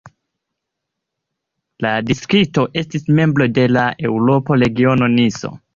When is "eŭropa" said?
4.13-4.63